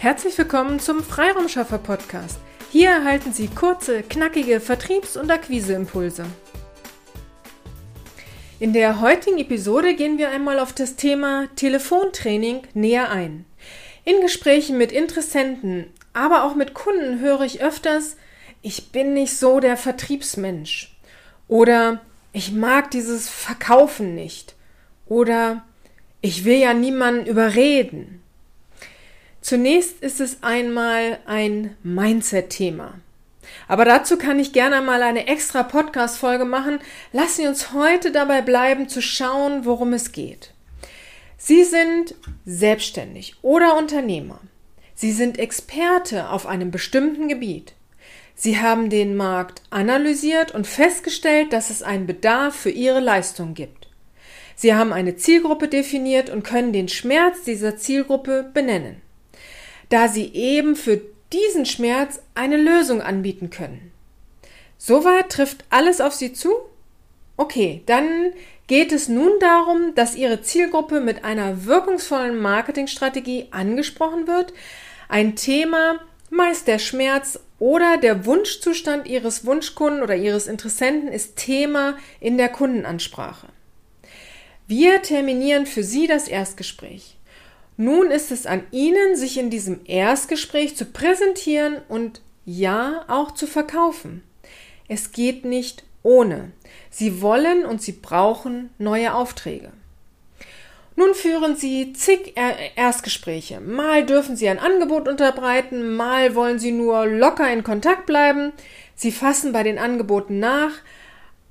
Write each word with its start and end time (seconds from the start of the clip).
Herzlich 0.00 0.38
willkommen 0.38 0.80
zum 0.80 1.02
Freiraumschaffer 1.02 1.76
Podcast. 1.76 2.38
Hier 2.72 2.88
erhalten 2.88 3.34
Sie 3.34 3.48
kurze, 3.48 4.02
knackige 4.02 4.58
Vertriebs- 4.58 5.18
und 5.18 5.30
Akquiseimpulse. 5.30 6.24
In 8.58 8.72
der 8.72 9.02
heutigen 9.02 9.36
Episode 9.36 9.94
gehen 9.94 10.16
wir 10.16 10.30
einmal 10.30 10.58
auf 10.58 10.72
das 10.72 10.96
Thema 10.96 11.48
Telefontraining 11.54 12.62
näher 12.72 13.10
ein. 13.10 13.44
In 14.06 14.22
Gesprächen 14.22 14.78
mit 14.78 14.90
Interessenten, 14.90 15.92
aber 16.14 16.44
auch 16.44 16.54
mit 16.54 16.72
Kunden 16.72 17.20
höre 17.20 17.42
ich 17.42 17.60
öfters, 17.60 18.16
ich 18.62 18.92
bin 18.92 19.12
nicht 19.12 19.36
so 19.36 19.60
der 19.60 19.76
Vertriebsmensch 19.76 20.96
oder 21.46 22.00
ich 22.32 22.52
mag 22.52 22.90
dieses 22.90 23.28
Verkaufen 23.28 24.14
nicht 24.14 24.54
oder 25.04 25.62
ich 26.22 26.46
will 26.46 26.56
ja 26.56 26.72
niemanden 26.72 27.26
überreden. 27.26 28.19
Zunächst 29.40 30.02
ist 30.02 30.20
es 30.20 30.42
einmal 30.42 31.18
ein 31.24 31.74
Mindset-Thema. 31.82 32.94
Aber 33.68 33.84
dazu 33.84 34.18
kann 34.18 34.38
ich 34.38 34.52
gerne 34.52 34.82
mal 34.82 35.02
eine 35.02 35.26
extra 35.28 35.62
Podcast-Folge 35.62 36.44
machen. 36.44 36.78
Lassen 37.12 37.42
Sie 37.42 37.48
uns 37.48 37.72
heute 37.72 38.12
dabei 38.12 38.42
bleiben, 38.42 38.88
zu 38.88 39.00
schauen, 39.00 39.64
worum 39.64 39.94
es 39.94 40.12
geht. 40.12 40.52
Sie 41.38 41.64
sind 41.64 42.14
selbstständig 42.44 43.36
oder 43.40 43.78
Unternehmer. 43.78 44.40
Sie 44.94 45.10
sind 45.10 45.38
Experte 45.38 46.28
auf 46.28 46.46
einem 46.46 46.70
bestimmten 46.70 47.28
Gebiet. 47.28 47.72
Sie 48.34 48.60
haben 48.60 48.90
den 48.90 49.16
Markt 49.16 49.62
analysiert 49.70 50.52
und 50.52 50.66
festgestellt, 50.66 51.54
dass 51.54 51.70
es 51.70 51.82
einen 51.82 52.06
Bedarf 52.06 52.54
für 52.54 52.70
Ihre 52.70 53.00
Leistung 53.00 53.54
gibt. 53.54 53.88
Sie 54.54 54.74
haben 54.74 54.92
eine 54.92 55.16
Zielgruppe 55.16 55.68
definiert 55.68 56.28
und 56.28 56.42
können 56.42 56.74
den 56.74 56.88
Schmerz 56.88 57.42
dieser 57.44 57.78
Zielgruppe 57.78 58.50
benennen 58.52 59.00
da 59.90 60.08
sie 60.08 60.32
eben 60.32 60.74
für 60.74 61.00
diesen 61.32 61.66
Schmerz 61.66 62.20
eine 62.34 62.56
Lösung 62.56 63.02
anbieten 63.02 63.50
können. 63.50 63.92
Soweit 64.78 65.30
trifft 65.30 65.64
alles 65.68 66.00
auf 66.00 66.14
Sie 66.14 66.32
zu? 66.32 66.52
Okay, 67.36 67.82
dann 67.86 68.32
geht 68.66 68.92
es 68.92 69.08
nun 69.08 69.32
darum, 69.38 69.94
dass 69.94 70.16
Ihre 70.16 70.40
Zielgruppe 70.42 71.00
mit 71.00 71.24
einer 71.24 71.66
wirkungsvollen 71.66 72.40
Marketingstrategie 72.40 73.48
angesprochen 73.50 74.26
wird, 74.26 74.54
ein 75.08 75.36
Thema, 75.36 75.98
meist 76.30 76.66
der 76.66 76.78
Schmerz 76.78 77.40
oder 77.58 77.98
der 77.98 78.24
Wunschzustand 78.24 79.06
Ihres 79.06 79.44
Wunschkunden 79.44 80.02
oder 80.02 80.16
Ihres 80.16 80.46
Interessenten 80.46 81.08
ist 81.08 81.36
Thema 81.36 81.98
in 82.20 82.38
der 82.38 82.48
Kundenansprache. 82.48 83.48
Wir 84.66 85.02
terminieren 85.02 85.66
für 85.66 85.82
Sie 85.82 86.06
das 86.06 86.28
Erstgespräch. 86.28 87.16
Nun 87.80 88.10
ist 88.10 88.30
es 88.30 88.44
an 88.44 88.64
Ihnen, 88.72 89.16
sich 89.16 89.38
in 89.38 89.48
diesem 89.48 89.80
Erstgespräch 89.86 90.76
zu 90.76 90.84
präsentieren 90.84 91.78
und 91.88 92.20
ja 92.44 93.06
auch 93.08 93.30
zu 93.30 93.46
verkaufen. 93.46 94.22
Es 94.86 95.12
geht 95.12 95.46
nicht 95.46 95.84
ohne. 96.02 96.52
Sie 96.90 97.22
wollen 97.22 97.64
und 97.64 97.80
Sie 97.80 97.92
brauchen 97.92 98.68
neue 98.76 99.14
Aufträge. 99.14 99.70
Nun 100.94 101.14
führen 101.14 101.56
Sie 101.56 101.94
zig 101.94 102.34
Erstgespräche. 102.76 103.60
Mal 103.60 104.04
dürfen 104.04 104.36
Sie 104.36 104.50
ein 104.50 104.58
Angebot 104.58 105.08
unterbreiten, 105.08 105.96
mal 105.96 106.34
wollen 106.34 106.58
Sie 106.58 106.72
nur 106.72 107.06
locker 107.06 107.50
in 107.50 107.64
Kontakt 107.64 108.04
bleiben. 108.04 108.52
Sie 108.94 109.10
fassen 109.10 109.54
bei 109.54 109.62
den 109.62 109.78
Angeboten 109.78 110.38
nach, 110.38 110.72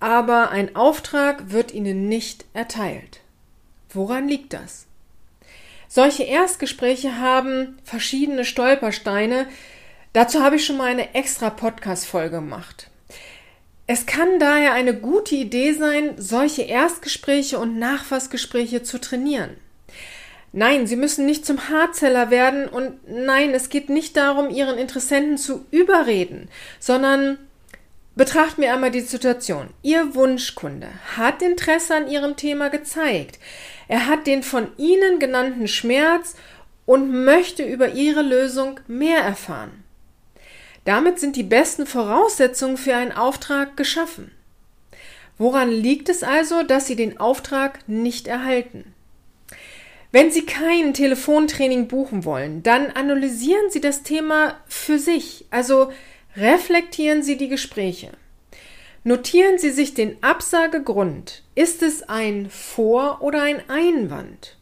aber 0.00 0.50
ein 0.50 0.74
Auftrag 0.74 1.52
wird 1.52 1.72
Ihnen 1.72 2.08
nicht 2.08 2.46
erteilt. 2.52 3.20
Woran 3.90 4.26
liegt 4.26 4.54
das? 4.54 4.86
Solche 5.88 6.24
Erstgespräche 6.24 7.18
haben 7.18 7.78
verschiedene 7.84 8.44
Stolpersteine. 8.44 9.46
Dazu 10.12 10.42
habe 10.42 10.56
ich 10.56 10.64
schon 10.64 10.76
mal 10.76 10.88
eine 10.88 11.14
extra 11.14 11.50
Podcast-Folge 11.50 12.36
gemacht. 12.36 12.90
Es 13.86 14.04
kann 14.04 14.40
daher 14.40 14.72
eine 14.72 14.94
gute 14.94 15.36
Idee 15.36 15.72
sein, 15.72 16.14
solche 16.16 16.62
Erstgespräche 16.62 17.58
und 17.58 17.78
Nachfassgespräche 17.78 18.82
zu 18.82 19.00
trainieren. 19.00 19.56
Nein, 20.52 20.86
Sie 20.86 20.96
müssen 20.96 21.26
nicht 21.26 21.46
zum 21.46 21.68
Hardseller 21.68 22.30
werden 22.30 22.66
und 22.66 22.98
nein, 23.08 23.50
es 23.50 23.68
geht 23.68 23.88
nicht 23.88 24.16
darum, 24.16 24.50
Ihren 24.50 24.78
Interessenten 24.78 25.38
zu 25.38 25.66
überreden, 25.70 26.48
sondern 26.80 27.38
betrachten 28.16 28.62
wir 28.62 28.72
einmal 28.72 28.90
die 28.90 29.02
Situation. 29.02 29.68
Ihr 29.82 30.14
Wunschkunde 30.14 30.88
hat 31.16 31.42
Interesse 31.42 31.94
an 31.94 32.08
Ihrem 32.08 32.36
Thema 32.36 32.70
gezeigt. 32.70 33.38
Er 33.88 34.06
hat 34.06 34.26
den 34.26 34.42
von 34.42 34.68
Ihnen 34.76 35.18
genannten 35.18 35.68
Schmerz 35.68 36.34
und 36.86 37.24
möchte 37.24 37.64
über 37.64 37.90
Ihre 37.90 38.22
Lösung 38.22 38.80
mehr 38.86 39.20
erfahren. 39.20 39.84
Damit 40.84 41.18
sind 41.18 41.36
die 41.36 41.42
besten 41.42 41.86
Voraussetzungen 41.86 42.76
für 42.76 42.94
einen 42.94 43.12
Auftrag 43.12 43.76
geschaffen. 43.76 44.30
Woran 45.38 45.70
liegt 45.70 46.08
es 46.08 46.22
also, 46.22 46.62
dass 46.62 46.86
Sie 46.86 46.96
den 46.96 47.18
Auftrag 47.18 47.80
nicht 47.88 48.26
erhalten? 48.28 48.94
Wenn 50.12 50.30
Sie 50.30 50.46
kein 50.46 50.94
Telefontraining 50.94 51.88
buchen 51.88 52.24
wollen, 52.24 52.62
dann 52.62 52.90
analysieren 52.92 53.68
Sie 53.68 53.80
das 53.80 54.02
Thema 54.02 54.54
für 54.66 54.98
sich, 54.98 55.44
also 55.50 55.92
reflektieren 56.36 57.22
Sie 57.22 57.36
die 57.36 57.48
Gespräche. 57.48 58.12
Notieren 59.04 59.58
Sie 59.58 59.70
sich 59.70 59.94
den 59.94 60.22
Absagegrund. 60.22 61.42
Ist 61.56 61.82
es 61.82 62.02
ein 62.06 62.50
Vor- 62.50 63.22
oder 63.22 63.40
ein 63.40 63.62
Einwand? 63.70 64.58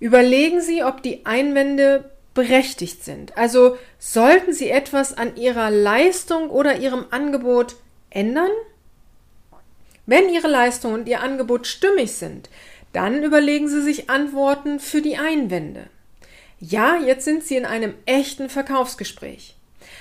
Überlegen 0.00 0.60
Sie, 0.60 0.82
ob 0.82 1.00
die 1.00 1.24
Einwände 1.24 2.10
berechtigt 2.34 3.04
sind. 3.04 3.38
Also 3.38 3.78
sollten 4.00 4.52
Sie 4.52 4.68
etwas 4.68 5.16
an 5.16 5.36
Ihrer 5.36 5.70
Leistung 5.70 6.50
oder 6.50 6.78
Ihrem 6.78 7.04
Angebot 7.10 7.76
ändern? 8.10 8.50
Wenn 10.04 10.28
Ihre 10.28 10.48
Leistung 10.48 10.94
und 10.94 11.08
Ihr 11.08 11.20
Angebot 11.20 11.68
stimmig 11.68 12.10
sind, 12.12 12.50
dann 12.92 13.22
überlegen 13.22 13.68
Sie 13.68 13.82
sich 13.82 14.10
Antworten 14.10 14.80
für 14.80 15.02
die 15.02 15.18
Einwände. 15.18 15.86
Ja, 16.58 16.96
jetzt 16.96 17.24
sind 17.24 17.44
Sie 17.44 17.56
in 17.56 17.66
einem 17.66 17.94
echten 18.04 18.50
Verkaufsgespräch. 18.50 19.54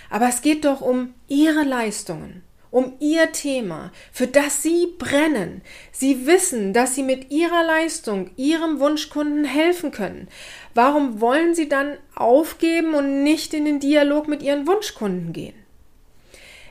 Aber 0.10 0.28
es 0.28 0.42
geht 0.42 0.66
doch 0.66 0.82
um 0.82 1.14
Ihre 1.28 1.64
Leistungen 1.64 2.42
um 2.76 2.92
ihr 3.00 3.32
Thema, 3.32 3.94
für 4.12 4.28
das 4.28 4.62
sie 4.62 4.88
brennen. 5.00 5.62
Sie 5.94 6.28
wissen, 6.28 6.74
dass 6.74 6.94
sie 6.94 7.04
mit 7.04 7.32
ihrer 7.32 7.64
Leistung 7.64 8.32
ihrem 8.36 8.82
Wunschkunden 8.82 9.46
helfen 9.46 9.92
können. 9.92 10.28
Warum 10.74 11.22
wollen 11.22 11.56
sie 11.56 11.70
dann 11.70 11.96
aufgeben 12.16 12.94
und 12.94 13.24
nicht 13.24 13.54
in 13.54 13.64
den 13.64 13.80
Dialog 13.80 14.28
mit 14.28 14.44
ihren 14.44 14.68
Wunschkunden 14.68 15.32
gehen? 15.32 15.56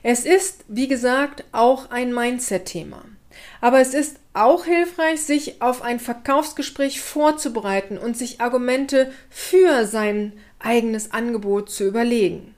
Es 0.03 0.27
ist, 0.27 0.67
wie 0.69 0.89
gesagt, 0.89 1.45
auch 1.53 1.91
ein 1.91 2.13
Mindset-Thema. 2.13 3.03
Aber 3.63 3.81
es 3.81 3.95
ist 3.95 4.19
auch 4.35 4.67
hilfreich, 4.67 5.23
sich 5.23 5.63
auf 5.63 5.81
ein 5.81 6.01
Verkaufsgespräch 6.01 7.01
vorzubereiten 7.01 7.97
und 7.97 8.15
sich 8.15 8.43
Argumente 8.43 9.11
für 9.31 9.87
sein 9.87 10.35
eigenes 10.59 11.13
Angebot 11.13 11.71
zu 11.71 11.87
überlegen. 11.87 12.55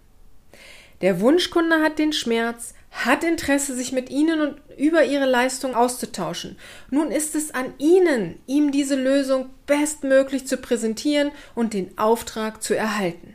Der 1.01 1.21
Wunschkunde 1.21 1.81
hat 1.83 2.01
den 2.01 2.13
Schmerz, 2.13 2.75
hat 3.05 3.25
Interesse, 3.25 3.75
sich 3.75 3.93
mit 3.93 4.11
Ihnen 4.11 4.41
und 4.41 4.61
über 4.79 5.05
Ihre 5.05 5.27
Leistung 5.27 5.75
auszutauschen. 5.75 6.57
Nun 6.91 7.11
ist 7.11 7.35
es 7.35 7.53
an 7.53 7.75
Ihnen, 7.79 8.39
ihm 8.47 8.73
diese 8.73 8.97
Lösung 8.97 9.51
bestmöglich 9.67 10.47
zu 10.47 10.57
präsentieren 10.57 11.31
und 11.55 11.75
den 11.75 11.97
Auftrag 11.99 12.63
zu 12.63 12.75
erhalten. 12.75 13.35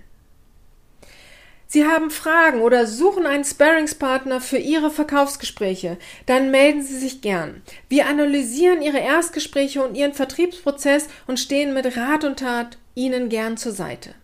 Sie 1.68 1.86
haben 1.86 2.10
Fragen 2.10 2.60
oder 2.60 2.86
suchen 2.86 3.26
einen 3.26 3.46
Sparringspartner 3.46 4.42
für 4.42 4.58
Ihre 4.58 4.92
Verkaufsgespräche, 4.92 5.98
dann 6.26 6.52
melden 6.52 6.82
Sie 6.82 6.98
sich 6.98 7.22
gern. 7.22 7.62
Wir 7.88 8.08
analysieren 8.08 8.82
Ihre 8.82 9.00
Erstgespräche 9.00 9.82
und 9.82 9.96
Ihren 9.96 10.14
Vertriebsprozess 10.14 11.08
und 11.28 11.40
stehen 11.40 11.74
mit 11.74 11.96
Rat 11.96 12.26
und 12.26 12.40
Tat 12.40 12.78
Ihnen 12.94 13.30
gern 13.30 13.56
zur 13.56 13.72
Seite. 13.72 14.16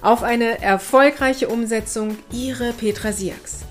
Auf 0.00 0.22
eine 0.22 0.62
erfolgreiche 0.62 1.48
Umsetzung, 1.48 2.16
Ihre 2.32 2.72
Petra 2.72 3.12
Siaks. 3.12 3.66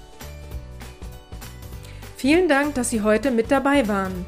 Vielen 2.16 2.48
Dank, 2.48 2.75
dass 2.75 2.92
Sie 2.92 3.02
heute 3.02 3.31
mit 3.31 3.50
dabei 3.50 3.88
waren. 3.88 4.28